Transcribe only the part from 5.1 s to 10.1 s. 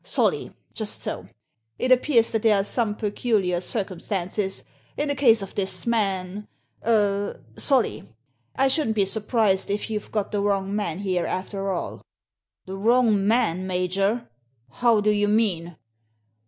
case of this man— eh?— Solly, I shouldn't be surprised if